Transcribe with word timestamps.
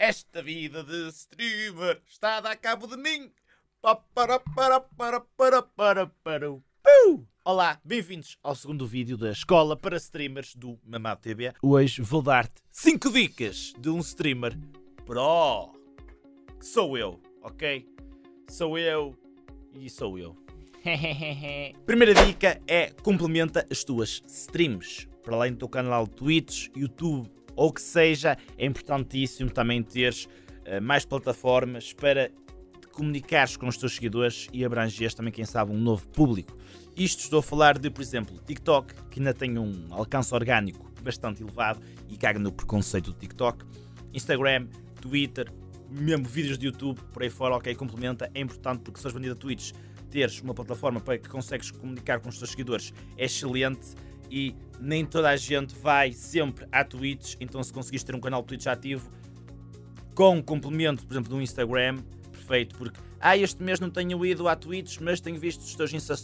Esta 0.00 0.40
vida 0.40 0.84
de 0.84 1.08
streamer 1.08 2.00
está 2.08 2.36
a 2.36 2.40
dar 2.40 2.54
cabo 2.54 2.86
de 2.86 2.96
mim. 2.96 3.32
Pa, 3.82 3.96
para, 3.96 4.38
para, 4.38 4.80
para, 4.80 5.20
para, 5.20 5.60
para, 5.60 6.06
para. 6.22 6.56
Olá, 7.44 7.80
bem-vindos 7.84 8.38
ao 8.40 8.54
segundo 8.54 8.86
vídeo 8.86 9.16
da 9.16 9.32
Escola 9.32 9.76
para 9.76 9.96
Streamers 9.96 10.54
do 10.54 10.78
Mamado 10.84 11.22
TV. 11.22 11.52
Hoje 11.60 12.00
vou 12.00 12.22
dar-te 12.22 12.62
5 12.70 13.10
dicas 13.10 13.72
de 13.76 13.90
um 13.90 13.98
streamer 13.98 14.56
pro. 15.04 15.74
Que 16.60 16.64
sou 16.64 16.96
eu, 16.96 17.20
ok? 17.42 17.84
Sou 18.48 18.78
eu 18.78 19.18
e 19.74 19.90
sou 19.90 20.16
eu. 20.16 20.36
Primeira 21.84 22.14
dica 22.14 22.62
é 22.68 22.92
complementa 23.02 23.66
as 23.68 23.82
tuas 23.82 24.22
streams. 24.28 25.08
Para 25.24 25.34
além 25.34 25.54
do 25.54 25.58
teu 25.58 25.68
canal 25.68 26.06
de 26.06 26.14
Twitch, 26.14 26.68
YouTube 26.76 27.28
ou 27.58 27.72
que 27.72 27.82
seja, 27.82 28.38
é 28.56 28.64
importantíssimo 28.64 29.50
também 29.50 29.82
teres 29.82 30.26
uh, 30.26 30.80
mais 30.80 31.04
plataformas 31.04 31.92
para 31.92 32.30
comunicares 32.92 33.56
com 33.56 33.66
os 33.66 33.76
teus 33.76 33.96
seguidores 33.96 34.46
e 34.52 34.64
abrangeres 34.64 35.12
também, 35.12 35.32
quem 35.32 35.44
sabe, 35.44 35.72
um 35.72 35.76
novo 35.76 36.06
público. 36.08 36.56
Isto 36.96 37.24
estou 37.24 37.40
a 37.40 37.42
falar 37.42 37.76
de, 37.76 37.90
por 37.90 38.00
exemplo, 38.00 38.38
TikTok, 38.46 38.94
que 39.10 39.18
ainda 39.18 39.34
tem 39.34 39.58
um 39.58 39.88
alcance 39.90 40.32
orgânico 40.32 40.88
bastante 41.02 41.42
elevado 41.42 41.80
e 42.08 42.16
caga 42.16 42.38
no 42.38 42.52
preconceito 42.52 43.10
do 43.10 43.18
TikTok. 43.18 43.64
Instagram, 44.14 44.68
Twitter, 45.00 45.52
mesmo 45.90 46.26
vídeos 46.26 46.58
de 46.58 46.66
YouTube, 46.66 47.00
por 47.12 47.24
aí 47.24 47.30
fora, 47.30 47.56
ok, 47.56 47.74
complementa, 47.74 48.30
é 48.34 48.40
importante 48.40 48.82
porque 48.82 49.00
se 49.00 49.06
és 49.08 49.12
vendido 49.12 49.34
a 49.34 49.36
Twitch, 49.36 49.72
teres 50.12 50.40
uma 50.42 50.54
plataforma 50.54 51.00
para 51.00 51.18
que 51.18 51.28
consegues 51.28 51.72
comunicar 51.72 52.20
com 52.20 52.28
os 52.28 52.38
teus 52.38 52.50
seguidores 52.50 52.94
é 53.16 53.24
excelente 53.24 53.96
e 54.30 54.54
nem 54.80 55.04
toda 55.04 55.28
a 55.28 55.36
gente 55.36 55.74
vai 55.74 56.12
sempre 56.12 56.66
à 56.70 56.84
Twitch, 56.84 57.34
então 57.40 57.62
se 57.62 57.72
conseguires 57.72 58.04
ter 58.04 58.14
um 58.14 58.20
canal 58.20 58.42
Twitch 58.42 58.66
ativo 58.66 59.10
com 60.14 60.36
um 60.36 60.42
complemento, 60.42 61.06
por 61.06 61.14
exemplo, 61.14 61.30
do 61.30 61.40
Instagram, 61.40 61.98
perfeito, 62.32 62.76
porque 62.76 62.98
ah, 63.20 63.36
este 63.36 63.62
mês 63.62 63.80
não 63.80 63.90
tenho 63.90 64.24
ido 64.24 64.48
à 64.48 64.56
Twitch, 64.56 64.98
mas 65.00 65.20
tenho 65.20 65.38
visto 65.38 65.60
os 65.60 65.74
teus 65.74 65.92
Insta 65.92 66.14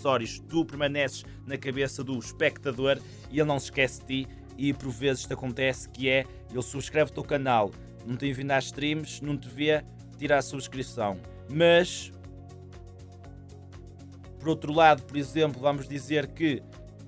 tu 0.49 0.65
permaneces 0.65 1.25
na 1.47 1.57
cabeça 1.57 2.03
do 2.05 2.19
espectador 2.19 2.99
e 3.31 3.39
ele 3.39 3.49
não 3.49 3.59
se 3.59 3.67
esquece 3.67 4.01
de 4.01 4.25
ti 4.25 4.29
e 4.57 4.73
por 4.73 4.91
vezes 4.91 5.23
isto 5.23 5.35
acontece 5.35 5.89
que 5.89 6.09
é, 6.09 6.25
ele 6.51 6.63
subscreve 6.63 7.11
o 7.11 7.15
teu 7.15 7.25
canal, 7.25 7.71
não 8.07 8.17
tem 8.17 8.33
vindo 8.33 8.53
às 8.53 8.67
streams, 8.67 9.23
não 9.23 9.37
te 9.37 9.49
vê, 9.49 9.85
tira 10.17 10.39
a 10.39 10.43
subscrição, 10.43 11.19
mas 11.49 12.13
por 14.39 14.51
outro 14.51 14.73
lado, 14.73 15.03
por 15.03 15.17
exemplo, 15.17 15.61
vamos 15.61 15.89
dizer 15.89 16.27
que 16.29 16.63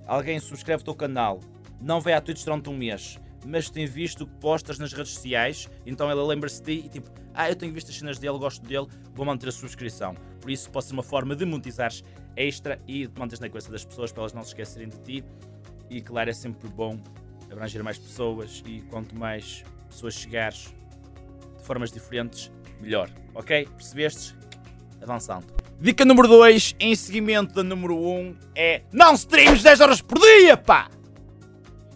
alguém 0.07 0.39
subscreve 0.39 0.83
o 0.83 0.85
teu 0.85 0.95
canal, 0.95 1.41
não 1.81 2.01
vai 2.01 2.13
à 2.15 2.21
Twitch 2.21 2.45
durante 2.45 2.71
um 2.71 2.77
mês, 2.77 3.19
mas 3.45 3.69
tem 3.69 3.87
visto 3.87 4.27
que 4.27 4.35
postas 4.37 4.79
nas 4.79 4.93
redes 4.93 5.13
sociais, 5.15 5.69
então 5.85 6.11
ela 6.11 6.25
lembra-se 6.25 6.63
de 6.63 6.81
ti 6.81 6.87
e 6.87 6.89
tipo, 6.89 7.11
ah, 7.35 7.49
eu 7.51 7.55
tenho 7.55 7.73
visto 7.73 7.91
as 7.91 7.99
cenas 7.99 8.19
dele, 8.19 8.39
gosto 8.39 8.67
dele, 8.67 8.87
vou 9.15 9.27
manter 9.27 9.49
a 9.49 9.53
subscrição. 9.53 10.15
Por 10.41 10.51
isso 10.51 10.71
pode 10.71 10.87
ser 10.87 10.95
uma 10.95 11.03
forma 11.03 11.37
de 11.37 11.45
monetizares 11.45 12.03
extra 12.35 12.81
e 12.87 13.07
de 13.07 13.19
manteres 13.19 13.41
na 13.41 13.49
cabeça 13.49 13.71
das 13.71 13.85
pessoas 13.85 14.11
para 14.11 14.23
elas 14.23 14.33
não 14.33 14.43
se 14.43 14.49
esquecerem 14.49 14.89
de 14.89 14.99
ti. 15.01 15.25
E 15.91 16.01
claro, 16.01 16.31
é 16.31 16.33
sempre 16.33 16.69
bom 16.69 16.99
abranger 17.51 17.83
mais 17.83 17.99
pessoas 17.99 18.63
e 18.67 18.81
quanto 18.83 19.15
mais 19.15 19.65
pessoas 19.89 20.15
chegares 20.15 20.75
de 21.57 21.63
formas 21.63 21.93
diferentes, 21.93 22.51
melhor. 22.81 23.11
Ok? 23.35 23.67
Percebestes? 23.77 24.35
Avançando. 25.01 25.66
Dica 25.79 26.07
número 26.07 26.27
2, 26.27 26.75
em 26.81 26.95
seguimento 26.95 27.53
da 27.53 27.63
número 27.63 27.99
1, 27.99 28.19
um, 28.19 28.35
é 28.55 28.81
não 28.91 29.13
streams 29.13 29.63
10 29.63 29.81
horas 29.81 30.01
por 30.01 30.19
dia, 30.19 30.57
pá! 30.57 30.89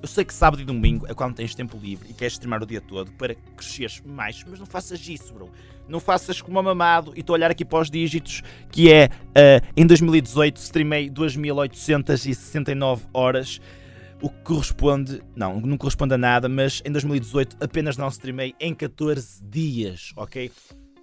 Eu 0.03 0.07
sei 0.07 0.23
que 0.23 0.35
sábado 0.35 0.61
e 0.61 0.67
domingo 0.67 1.07
é 1.09 1.15
quando 1.15 1.35
tens 1.35 1.55
tempo 1.55 1.79
livre 1.79 2.11
e 2.11 2.13
queres 2.13 2.35
streamar 2.35 2.63
o 2.63 2.67
dia 2.67 2.83
todo 2.83 3.11
para 3.13 3.35
cresceres 3.57 4.03
mais, 4.05 4.45
mas 4.47 4.59
não 4.59 4.67
faças 4.67 5.09
isso, 5.09 5.33
bro. 5.33 5.51
Não 5.89 5.99
faças 5.99 6.43
como 6.43 6.63
mamado 6.63 7.13
e 7.17 7.21
estou 7.21 7.33
a 7.33 7.39
olhar 7.39 7.51
aqui 7.51 7.65
para 7.65 7.81
os 7.81 7.91
dígitos, 7.91 8.43
que 8.71 8.93
é 8.93 9.07
uh, 9.07 9.67
em 9.75 9.87
2018 9.87 10.59
streamei 10.59 11.09
2869 11.09 13.07
horas, 13.15 13.63
o 14.21 14.29
que 14.29 14.43
corresponde, 14.43 15.23
não, 15.35 15.59
não 15.59 15.79
corresponde 15.79 16.13
a 16.13 16.19
nada, 16.19 16.51
mas 16.51 16.83
em 16.85 16.93
2018 16.93 17.57
apenas 17.61 17.97
não 17.97 18.09
streamei 18.09 18.55
em 18.61 18.75
14 18.75 19.43
dias, 19.43 20.13
ok? 20.17 20.53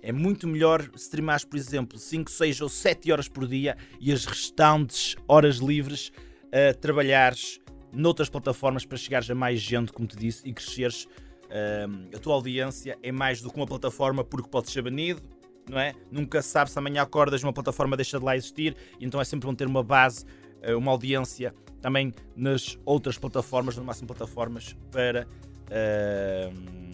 É 0.02 0.12
muito 0.12 0.48
melhor 0.48 0.90
streamares, 0.96 1.44
por 1.44 1.58
exemplo, 1.58 1.98
5, 1.98 2.30
6 2.30 2.62
ou 2.62 2.70
7 2.70 3.12
horas 3.12 3.28
por 3.28 3.48
dia 3.48 3.76
e 4.00 4.12
as 4.12 4.26
restantes 4.26 5.16
horas 5.28 5.58
livres 5.58 6.12
a 6.52 6.72
uh, 6.72 6.78
trabalhares 6.78 7.60
noutras 7.92 8.30
plataformas 8.30 8.86
para 8.86 8.98
chegares 8.98 9.30
a 9.30 9.36
mais 9.36 9.60
gente, 9.60 9.92
como 9.92 10.08
te 10.08 10.16
disse, 10.16 10.48
e 10.48 10.54
cresceres 10.54 11.06
uh, 11.06 12.16
a 12.16 12.20
tua 12.20 12.36
audiência 12.36 12.98
é 13.02 13.12
mais 13.12 13.42
do 13.42 13.50
que 13.50 13.58
uma 13.58 13.66
plataforma 13.66 14.24
porque 14.24 14.50
pode 14.50 14.70
ser 14.70 14.82
banido, 14.82 15.22
não 15.70 15.80
é? 15.80 15.94
Nunca 16.12 16.42
sabes 16.42 16.74
se 16.74 16.80
amanhã 16.80 17.02
acordas 17.02 17.44
uma 17.44 17.54
plataforma 17.54 17.96
deixa 17.96 18.20
de 18.20 18.26
lá 18.26 18.36
existir, 18.36 18.76
então 19.00 19.20
é 19.20 19.24
sempre 19.24 19.48
bom 19.48 19.56
ter 19.56 19.68
uma 19.68 19.84
base, 19.84 20.26
uh, 20.68 20.78
uma 20.78 20.92
audiência 20.92 21.54
também 21.82 22.14
nas 22.36 22.78
outras 22.86 23.18
plataformas, 23.18 23.78
no 23.78 23.84
máximo 23.84 24.08
plataformas, 24.08 24.76
para 24.92 25.28
uh, 25.68 26.87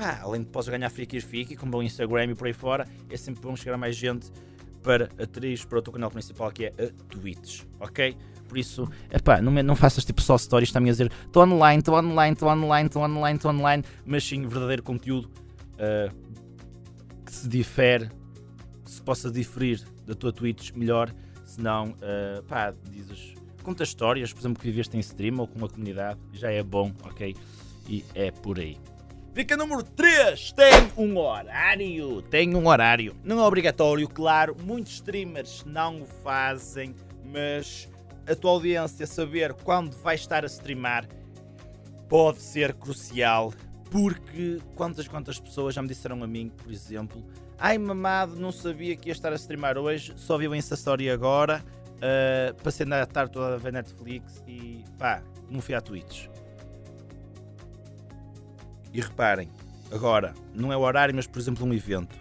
pá, 0.00 0.18
além 0.22 0.40
de 0.40 0.48
podes 0.48 0.68
ganhar 0.70 0.88
free 0.88 1.06
fique, 1.20 1.54
como 1.54 1.76
o 1.76 1.82
Instagram 1.82 2.30
e 2.30 2.34
por 2.34 2.46
aí 2.46 2.54
fora, 2.54 2.88
é 3.10 3.16
sempre 3.18 3.42
bom 3.42 3.54
chegar 3.54 3.74
a 3.74 3.78
mais 3.78 3.94
gente 3.94 4.32
para 4.82 5.10
atriz 5.22 5.62
para 5.62 5.78
o 5.78 5.82
teu 5.82 5.92
canal 5.92 6.10
principal 6.10 6.50
que 6.50 6.64
é 6.64 6.68
a 6.68 7.04
Twitch, 7.08 7.64
ok? 7.78 8.16
Por 8.48 8.56
isso, 8.56 8.88
epá, 9.12 9.42
não, 9.42 9.52
não 9.62 9.76
faças 9.76 10.04
tipo 10.04 10.22
só 10.22 10.38
stories, 10.38 10.70
está-me 10.70 10.88
a 10.88 10.92
dizer 10.92 11.12
estou 11.26 11.44
online, 11.44 11.80
estou 11.80 11.94
online, 11.94 12.32
estou 12.32 12.48
online, 12.48 12.86
estou 12.86 13.02
online, 13.02 13.36
estou 13.36 13.50
online, 13.50 13.84
mas 14.06 14.24
sim 14.24 14.46
verdadeiro 14.46 14.82
conteúdo 14.82 15.30
uh, 15.74 16.14
que 17.24 17.32
se 17.32 17.46
difere, 17.46 18.08
que 18.82 18.90
se 18.90 19.02
possa 19.02 19.30
diferir 19.30 19.84
da 20.06 20.14
tua 20.14 20.32
Twitch 20.32 20.72
melhor, 20.72 21.12
senão, 21.44 21.90
uh, 21.90 22.42
pá, 22.44 22.74
dizes, 22.90 23.34
conta 23.62 23.84
histórias, 23.84 24.32
por 24.32 24.40
exemplo, 24.40 24.62
que 24.62 24.66
viveste 24.70 24.96
em 24.96 25.00
stream 25.00 25.38
ou 25.38 25.46
com 25.46 25.58
uma 25.58 25.68
comunidade, 25.68 26.18
já 26.32 26.50
é 26.50 26.62
bom, 26.62 26.90
ok? 27.04 27.36
E 27.86 28.02
é 28.14 28.30
por 28.30 28.58
aí. 28.58 28.78
Dica 29.32 29.56
número 29.56 29.82
3: 29.84 30.52
tem 30.52 30.92
um 30.96 31.16
horário. 31.16 32.20
Tem 32.22 32.54
um 32.54 32.66
horário. 32.66 33.14
Não 33.22 33.38
é 33.38 33.42
obrigatório, 33.44 34.08
claro. 34.08 34.56
Muitos 34.60 34.94
streamers 34.94 35.64
não 35.64 36.02
o 36.02 36.04
fazem, 36.04 36.94
mas 37.24 37.88
a 38.28 38.34
tua 38.34 38.50
audiência 38.50 39.06
saber 39.06 39.54
quando 39.54 39.96
vai 39.98 40.16
estar 40.16 40.42
a 40.42 40.46
streamar 40.46 41.08
pode 42.08 42.40
ser 42.40 42.74
crucial. 42.74 43.52
Porque 43.88 44.58
quantas 44.74 45.06
quantas 45.06 45.38
pessoas 45.38 45.74
já 45.74 45.82
me 45.82 45.88
disseram 45.88 46.22
a 46.22 46.26
mim, 46.26 46.48
por 46.48 46.72
exemplo, 46.72 47.24
ai 47.58 47.78
mamado, 47.78 48.36
não 48.36 48.50
sabia 48.50 48.96
que 48.96 49.08
ia 49.08 49.12
estar 49.12 49.32
a 49.32 49.36
streamar 49.36 49.78
hoje, 49.78 50.12
só 50.16 50.38
vi 50.38 50.46
o 50.46 50.54
Insta 50.54 50.74
Story 50.74 51.10
agora, 51.10 51.64
uh, 51.96 52.54
passei 52.62 52.86
na 52.86 53.04
tarde 53.04 53.32
toda 53.32 53.54
a 53.54 53.58
ver 53.58 53.72
Netflix 53.72 54.44
e 54.46 54.84
pá, 54.96 55.22
não 55.48 55.60
fui 55.60 55.74
à 55.74 55.80
Twitch. 55.80 56.28
E 58.92 59.00
reparem, 59.00 59.48
agora, 59.90 60.34
não 60.54 60.72
é 60.72 60.76
o 60.76 60.80
horário, 60.80 61.14
mas 61.14 61.26
por 61.26 61.38
exemplo 61.38 61.66
um 61.66 61.72
evento. 61.72 62.18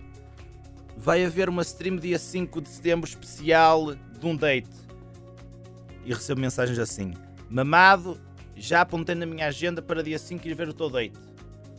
Vai 0.98 1.26
haver 1.26 1.50
uma 1.50 1.62
stream 1.62 1.96
dia 1.96 2.20
5 2.20 2.62
de 2.62 2.70
setembro 2.70 3.10
especial 3.10 3.96
de 3.96 4.26
um 4.26 4.36
date. 4.36 4.70
E 6.06 6.14
recebo 6.14 6.42
mensagens 6.42 6.78
assim: 6.78 7.14
Mamado, 7.50 8.20
já 8.56 8.82
apontei 8.82 9.16
na 9.16 9.26
minha 9.26 9.48
agenda 9.48 9.82
para 9.82 10.04
dia 10.04 10.20
5 10.20 10.48
ir 10.48 10.54
ver 10.54 10.70
o 10.70 10.74
teu 10.74 10.90
date. 10.90 11.18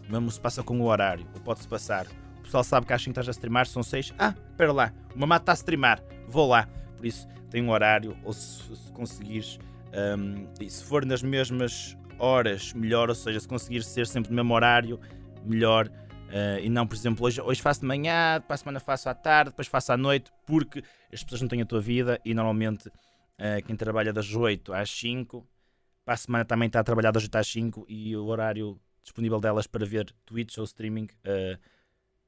Mesmo 0.08 0.30
se 0.30 0.40
passa 0.40 0.62
com 0.62 0.80
o 0.80 0.84
horário, 0.84 1.26
ou 1.34 1.40
pode-se 1.40 1.68
passar. 1.68 2.06
O 2.38 2.42
pessoal 2.42 2.64
sabe 2.64 2.86
que 2.86 2.92
às 2.92 3.02
5 3.02 3.10
estás 3.10 3.28
a 3.28 3.30
streamar, 3.30 3.66
são 3.66 3.82
6. 3.82 4.14
Ah, 4.18 4.34
espera 4.50 4.72
lá, 4.72 4.92
o 5.14 5.18
mamado 5.18 5.42
está 5.42 5.52
a 5.52 5.54
streamar, 5.54 6.02
vou 6.26 6.48
lá. 6.48 6.68
Por 6.96 7.06
isso, 7.06 7.28
tem 7.50 7.62
um 7.62 7.70
horário, 7.70 8.16
ou 8.24 8.32
se, 8.32 8.62
se 8.76 8.92
conseguires, 8.92 9.58
um, 10.18 10.46
e 10.60 10.68
se 10.68 10.82
for 10.84 11.04
nas 11.04 11.22
mesmas 11.22 11.96
horas, 12.20 12.72
melhor, 12.72 13.08
ou 13.08 13.14
seja, 13.14 13.40
se 13.40 13.48
conseguir 13.48 13.82
ser 13.82 14.06
sempre 14.06 14.30
no 14.30 14.36
mesmo 14.36 14.54
horário, 14.54 15.00
melhor. 15.44 15.88
Uh, 15.88 16.60
e 16.62 16.68
não, 16.68 16.86
por 16.86 16.94
exemplo, 16.94 17.26
hoje, 17.26 17.40
hoje 17.40 17.60
faço 17.60 17.80
de 17.80 17.86
manhã, 17.86 18.40
para 18.46 18.54
a 18.54 18.58
semana 18.58 18.78
faço 18.78 19.08
à 19.08 19.14
tarde, 19.14 19.50
depois 19.50 19.66
faço 19.66 19.92
à 19.92 19.96
noite, 19.96 20.30
porque 20.46 20.84
as 21.12 21.24
pessoas 21.24 21.40
não 21.40 21.48
têm 21.48 21.62
a 21.62 21.66
tua 21.66 21.80
vida 21.80 22.20
e 22.24 22.32
normalmente 22.34 22.88
uh, 22.88 23.64
quem 23.66 23.74
trabalha 23.74 24.12
das 24.12 24.32
8 24.32 24.72
às 24.72 24.90
5, 24.90 25.44
para 26.04 26.14
a 26.14 26.16
semana 26.16 26.44
também 26.44 26.68
está 26.68 26.80
a 26.80 26.84
trabalhar 26.84 27.10
das 27.10 27.24
8 27.24 27.34
às 27.36 27.48
5 27.48 27.86
e 27.88 28.16
o 28.16 28.26
horário 28.26 28.80
disponível 29.02 29.40
delas 29.40 29.66
para 29.66 29.84
ver 29.84 30.14
Twitch 30.24 30.56
ou 30.58 30.64
streaming 30.64 31.08
uh, 31.24 31.58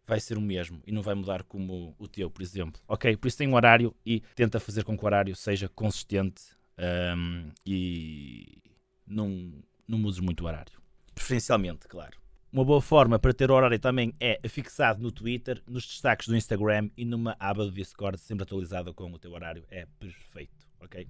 vai 0.04 0.18
ser 0.18 0.36
o 0.36 0.40
mesmo 0.40 0.80
e 0.84 0.90
não 0.90 1.02
vai 1.02 1.14
mudar 1.14 1.44
como 1.44 1.94
o 1.98 2.08
teu, 2.08 2.28
por 2.30 2.42
exemplo. 2.42 2.80
Ok? 2.88 3.16
Por 3.16 3.28
isso 3.28 3.38
tem 3.38 3.48
um 3.48 3.54
horário 3.54 3.94
e 4.04 4.20
tenta 4.34 4.58
fazer 4.58 4.84
com 4.84 4.96
que 4.96 5.04
o 5.04 5.06
horário 5.06 5.34
seja 5.36 5.68
consistente 5.68 6.42
um, 6.76 6.82
ehm, 6.82 7.52
e 7.64 8.62
não 9.06 9.62
não 9.92 9.98
mudes 9.98 10.18
muito 10.18 10.44
horário. 10.44 10.72
Preferencialmente, 11.14 11.86
claro. 11.86 12.16
Uma 12.52 12.64
boa 12.64 12.80
forma 12.82 13.18
para 13.18 13.32
ter 13.32 13.50
o 13.50 13.54
horário 13.54 13.78
também 13.78 14.14
é 14.18 14.40
fixado 14.48 15.00
no 15.02 15.12
Twitter, 15.12 15.62
nos 15.66 15.86
destaques 15.86 16.28
do 16.28 16.36
Instagram 16.36 16.90
e 16.96 17.04
numa 17.04 17.36
aba 17.38 17.64
do 17.64 17.70
Discord 17.70 18.18
sempre 18.18 18.42
atualizada 18.42 18.92
com 18.92 19.10
o 19.10 19.18
teu 19.18 19.32
horário. 19.32 19.64
É 19.70 19.86
perfeito, 19.98 20.66
ok? 20.80 21.06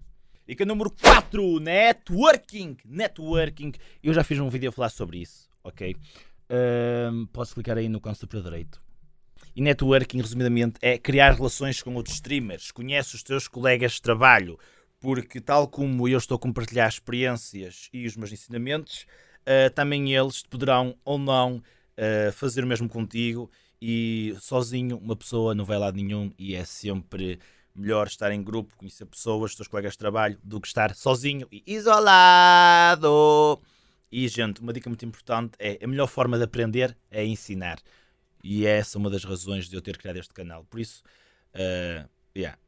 E 0.46 0.54
que 0.54 0.64
número 0.64 0.90
4, 0.90 1.60
networking. 1.60 2.76
Networking. 2.84 3.72
Eu 4.02 4.12
já 4.12 4.22
fiz 4.22 4.38
um 4.38 4.48
vídeo 4.48 4.68
a 4.68 4.72
falar 4.72 4.90
sobre 4.90 5.18
isso, 5.18 5.48
ok? 5.64 5.96
um, 6.52 7.26
podes 7.26 7.54
clicar 7.54 7.78
aí 7.78 7.88
no 7.88 8.00
canto 8.00 8.18
superior 8.18 8.44
direito. 8.44 8.82
E 9.54 9.60
networking, 9.60 10.20
resumidamente, 10.20 10.78
é 10.80 10.98
criar 10.98 11.32
relações 11.32 11.82
com 11.82 11.94
outros 11.94 12.16
streamers. 12.16 12.70
Conhece 12.70 13.14
os 13.14 13.22
teus 13.22 13.48
colegas 13.48 13.92
de 13.92 14.02
trabalho, 14.02 14.58
porque 15.02 15.40
tal 15.40 15.66
como 15.66 16.08
eu 16.08 16.16
estou 16.16 16.36
a 16.36 16.38
compartilhar 16.38 16.88
experiências 16.88 17.90
e 17.92 18.06
os 18.06 18.16
meus 18.16 18.32
ensinamentos, 18.32 19.04
uh, 19.40 19.68
também 19.74 20.14
eles 20.14 20.44
poderão 20.44 20.96
ou 21.04 21.18
não 21.18 21.56
uh, 21.56 22.32
fazer 22.32 22.62
o 22.62 22.66
mesmo 22.68 22.88
contigo 22.88 23.50
e 23.80 24.36
sozinho 24.40 24.96
uma 24.96 25.16
pessoa 25.16 25.56
não 25.56 25.64
vai 25.64 25.76
lá 25.76 25.90
nenhum 25.90 26.30
e 26.38 26.54
é 26.54 26.64
sempre 26.64 27.40
melhor 27.74 28.06
estar 28.06 28.30
em 28.30 28.44
grupo, 28.44 28.76
conhecer 28.76 29.04
pessoas, 29.06 29.50
os 29.50 29.56
teus 29.56 29.66
colegas 29.66 29.94
de 29.94 29.98
trabalho, 29.98 30.38
do 30.44 30.60
que 30.60 30.68
estar 30.68 30.94
sozinho 30.94 31.48
e 31.50 31.64
isolado. 31.66 33.60
E, 34.10 34.28
gente, 34.28 34.60
uma 34.60 34.72
dica 34.72 34.88
muito 34.88 35.04
importante 35.04 35.54
é 35.58 35.78
a 35.82 35.86
melhor 35.88 36.06
forma 36.06 36.38
de 36.38 36.44
aprender 36.44 36.96
é 37.10 37.24
ensinar. 37.24 37.78
E 38.44 38.66
essa 38.66 38.98
é 38.98 39.00
uma 39.00 39.10
das 39.10 39.24
razões 39.24 39.68
de 39.68 39.74
eu 39.74 39.82
ter 39.82 39.96
criado 39.96 40.18
este 40.18 40.32
canal. 40.34 40.64
Por 40.64 40.78
isso, 40.78 41.02
uh, 41.54 42.08
yeah. 42.36 42.61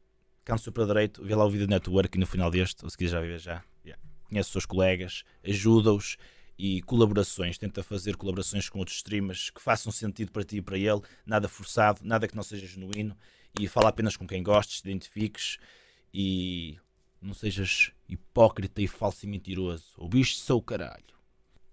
Canso 0.45 0.71
para 0.71 0.85
direito, 0.85 1.23
vê 1.23 1.35
lá 1.35 1.43
o 1.43 1.49
vídeo 1.49 1.65
de 1.65 1.73
network 1.73 2.17
no 2.17 2.27
final 2.27 2.51
deste, 2.51 2.85
ou 2.85 2.89
se 2.89 2.97
quiser 2.97 3.11
já 3.11 3.21
ver 3.21 3.39
já. 3.39 3.63
Yeah. 3.83 4.01
Conhece 4.29 4.47
os 4.47 4.51
seus 4.53 4.65
colegas, 4.65 5.23
ajuda-os 5.43 6.17
e 6.57 6.81
colaborações. 6.83 7.57
Tenta 7.57 7.83
fazer 7.83 8.15
colaborações 8.15 8.69
com 8.69 8.79
outros 8.79 8.97
streamers 8.97 9.49
que 9.49 9.61
façam 9.61 9.91
sentido 9.91 10.31
para 10.31 10.43
ti 10.43 10.57
e 10.57 10.61
para 10.61 10.77
ele, 10.77 11.01
nada 11.25 11.49
forçado, 11.49 12.01
nada 12.03 12.27
que 12.27 12.35
não 12.35 12.43
seja 12.43 12.67
genuíno. 12.67 13.17
E 13.59 13.67
fala 13.67 13.89
apenas 13.89 14.15
com 14.15 14.27
quem 14.27 14.43
gostes, 14.43 14.81
te 14.81 14.89
identifiques 14.89 15.57
e 16.13 16.77
não 17.21 17.33
sejas 17.33 17.91
hipócrita 18.07 18.81
e 18.81 18.87
falso 18.87 19.25
e 19.25 19.29
mentiroso. 19.29 19.85
Ouviste 19.97 20.41
seu 20.41 20.61
caralho. 20.61 21.03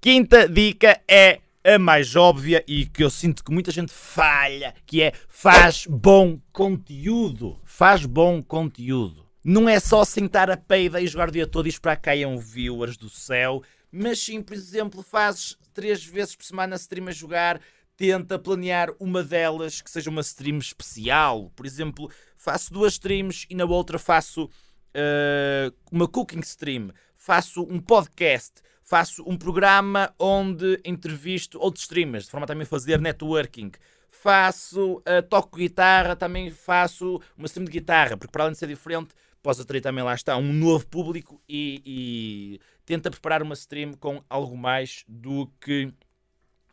Quinta 0.00 0.48
dica 0.48 1.00
é 1.06 1.40
a 1.64 1.78
mais 1.78 2.16
óbvia 2.16 2.64
e 2.66 2.86
que 2.86 3.04
eu 3.04 3.10
sinto 3.10 3.44
que 3.44 3.52
muita 3.52 3.70
gente 3.70 3.92
falha, 3.92 4.74
que 4.84 5.02
é 5.02 5.12
faz 5.28 5.86
bom 5.86 6.40
conteúdo. 6.52 7.60
Faz 7.64 8.04
bom 8.04 8.42
conteúdo. 8.42 9.26
Não 9.44 9.68
é 9.68 9.80
só 9.80 10.04
sentar 10.04 10.50
a 10.50 10.56
peida 10.56 11.00
e 11.00 11.06
jogar 11.06 11.28
o 11.28 11.32
dia 11.32 11.46
todo 11.46 11.66
e 11.66 11.68
esperar 11.68 11.96
que 11.96 12.02
caiam 12.02 12.38
viewers 12.38 12.96
do 12.96 13.08
céu, 13.08 13.62
mas 13.90 14.20
sim, 14.20 14.40
por 14.40 14.54
exemplo, 14.54 15.02
fazes 15.02 15.56
três 15.74 16.04
vezes 16.04 16.36
por 16.36 16.44
semana 16.44 16.76
stream 16.76 17.08
a 17.08 17.12
jogar, 17.12 17.60
tenta 17.96 18.38
planear 18.38 18.90
uma 18.98 19.22
delas 19.22 19.80
que 19.80 19.90
seja 19.90 20.10
uma 20.10 20.20
stream 20.20 20.58
especial. 20.58 21.50
Por 21.56 21.66
exemplo, 21.66 22.10
faço 22.36 22.72
duas 22.72 22.94
streams 22.94 23.46
e 23.50 23.54
na 23.54 23.64
outra 23.64 23.98
faço 23.98 24.48
uh, 24.96 25.74
uma 25.90 26.08
cooking 26.08 26.40
stream, 26.40 26.90
faço 27.16 27.62
um 27.62 27.80
podcast 27.80 28.62
faço 28.92 29.22
um 29.26 29.38
programa 29.38 30.14
onde 30.18 30.78
entrevisto 30.84 31.58
outros 31.58 31.84
streamers, 31.84 32.24
de 32.24 32.30
forma 32.30 32.44
a 32.44 32.46
também 32.46 32.66
fazer 32.66 33.00
networking. 33.00 33.70
Faço, 34.10 34.98
uh, 34.98 35.22
toco 35.28 35.56
guitarra, 35.56 36.14
também 36.14 36.50
faço 36.50 37.18
uma 37.36 37.46
stream 37.46 37.64
de 37.64 37.72
guitarra, 37.72 38.18
porque 38.18 38.30
para 38.30 38.44
além 38.44 38.52
de 38.52 38.58
ser 38.58 38.68
diferente, 38.68 39.14
posso 39.42 39.62
atrair 39.62 39.80
também 39.80 40.04
lá 40.04 40.14
está 40.14 40.36
um 40.36 40.52
novo 40.52 40.86
público 40.86 41.40
e, 41.48 41.82
e 41.86 42.60
tenta 42.84 43.10
preparar 43.10 43.42
uma 43.42 43.54
stream 43.54 43.94
com 43.94 44.22
algo 44.28 44.56
mais 44.56 45.04
do 45.08 45.50
que. 45.58 45.86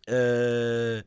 Uh, 0.09 1.03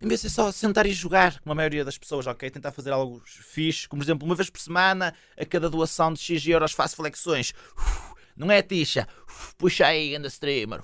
em 0.00 0.06
vez 0.06 0.22
de 0.22 0.30
só 0.30 0.52
sentar 0.52 0.86
e 0.86 0.92
jogar, 0.92 1.40
como 1.40 1.52
a 1.52 1.54
maioria 1.54 1.84
das 1.84 1.98
pessoas, 1.98 2.26
ok? 2.26 2.50
Tentar 2.50 2.70
fazer 2.72 2.92
algo 2.92 3.20
fixe, 3.24 3.88
como 3.88 4.00
por 4.00 4.04
exemplo, 4.04 4.26
uma 4.26 4.34
vez 4.34 4.48
por 4.48 4.60
semana, 4.60 5.14
a 5.36 5.44
cada 5.44 5.68
doação 5.68 6.12
de 6.12 6.20
X 6.20 6.46
euros 6.46 6.72
faço 6.72 6.96
flexões. 6.96 7.52
Uf, 7.76 8.14
não 8.36 8.50
é 8.50 8.62
tixa. 8.62 9.08
Puxa 9.56 9.86
aí, 9.86 10.14
anda 10.14 10.28
streamer. 10.28 10.80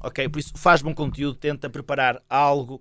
Ok, 0.00 0.28
por 0.28 0.38
isso 0.38 0.52
faz 0.56 0.82
bom 0.82 0.94
conteúdo, 0.94 1.36
tenta 1.36 1.68
preparar 1.68 2.22
algo 2.28 2.80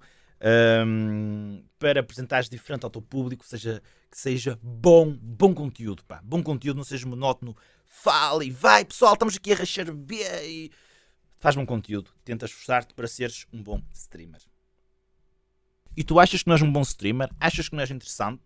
um, 0.87 1.63
para 1.77 1.99
apresentares 1.99 2.49
diferente 2.49 2.83
ao 2.83 2.89
teu 2.89 3.01
público, 3.01 3.45
seja, 3.45 3.81
que 4.09 4.17
seja 4.17 4.57
bom, 4.61 5.11
bom 5.11 5.53
conteúdo, 5.53 6.03
pá. 6.05 6.21
Bom 6.23 6.41
conteúdo, 6.41 6.77
não 6.77 6.83
seja 6.83 7.07
monótono. 7.07 7.55
Fala 7.85 8.43
e 8.43 8.51
vai, 8.51 8.83
pessoal, 8.85 9.13
estamos 9.13 9.35
aqui 9.35 9.53
a 9.53 9.55
rachar 9.55 9.91
B 9.93 10.15
e 10.43 10.71
faz 11.39 11.55
bom 11.55 11.65
conteúdo. 11.65 12.11
Tenta 12.23 12.45
esforçar-te 12.45 12.93
para 12.93 13.07
seres 13.07 13.45
um 13.53 13.61
bom 13.61 13.81
streamer. 13.93 14.41
E 15.97 16.03
tu 16.03 16.19
achas 16.19 16.44
que 16.44 16.47
não 16.47 16.56
és 16.56 16.62
um 16.62 16.71
bom 16.71 16.81
streamer? 16.81 17.30
Achas 17.39 17.69
que 17.69 17.75
não 17.75 17.81
és 17.81 17.92
interessante? 17.92 18.44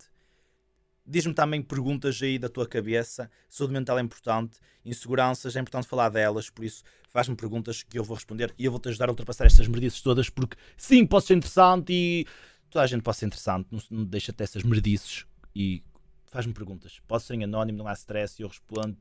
Diz-me 1.06 1.34
também 1.34 1.62
perguntas 1.62 2.22
aí 2.22 2.38
da 2.38 2.48
tua 2.48 2.68
cabeça. 2.68 3.32
Saúde 3.50 3.74
mental 3.74 3.98
é 3.98 4.02
importante, 4.02 4.60
inseguranças 4.86 5.56
é 5.56 5.60
importante 5.60 5.88
falar 5.88 6.10
delas, 6.10 6.50
por 6.52 6.64
isso 6.64 6.84
faz-me 7.10 7.36
perguntas 7.36 7.82
que 7.82 7.98
eu 7.98 8.04
vou 8.04 8.16
responder 8.16 8.54
e 8.60 8.66
eu 8.66 8.72
vou-te 8.72 8.90
ajudar 8.90 9.10
a 9.10 9.12
ultrapassar 9.12 9.48
estas 9.48 9.68
merdices 9.68 10.02
todas, 10.02 10.30
porque 10.30 10.56
sim, 10.78 11.04
posso 11.08 11.28
ser 11.28 11.36
interessante 11.36 11.92
e 11.92 12.28
toda 12.70 12.84
a 12.84 12.88
gente 12.88 13.02
pode 13.02 13.18
ser 13.18 13.26
interessante, 13.26 13.68
não, 13.72 13.82
não 13.90 14.06
deixa 14.06 14.32
até 14.32 14.44
essas 14.44 14.62
merdices 14.62 15.26
e 15.56 15.84
faz-me 16.28 16.54
perguntas. 16.54 17.02
Pode 17.08 17.24
ser 17.24 17.44
anónimo, 17.44 17.80
não 17.80 17.88
há 17.88 17.94
stress, 17.94 18.40
eu 18.40 18.48
respondo 18.48 18.98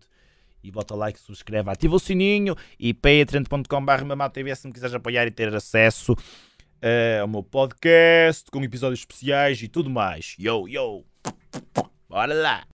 e 0.63 0.71
bota 0.71 0.95
like, 0.95 1.21
subscreve, 1.21 1.69
ativa 1.69 1.95
o 1.95 2.01
sininho 2.01 2.57
e 2.79 2.95
patreon.com.br 2.95 4.55
se 4.57 4.67
me 4.67 4.73
quiseres 4.73 4.95
apoiar 4.95 5.27
e 5.27 5.31
ter 5.31 5.55
acesso 5.55 6.17
uh, 6.83 7.23
ao 7.23 7.29
meu 7.29 7.43
podcast 7.43 8.51
com 8.51 8.63
episódios 8.63 9.01
especiais 9.01 9.63
e 9.63 9.69
tudo 9.69 9.91
mais. 9.91 10.35
Yo, 10.39 10.67
yo! 10.69 11.05
Bora 12.09 12.35
lá! 12.35 12.67